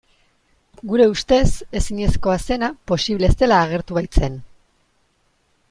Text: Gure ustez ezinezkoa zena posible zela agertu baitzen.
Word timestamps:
Gure 0.91 1.05
ustez 1.11 1.49
ezinezkoa 1.81 2.37
zena 2.55 2.71
posible 2.93 3.31
zela 3.35 3.61
agertu 3.67 3.99
baitzen. 3.99 4.41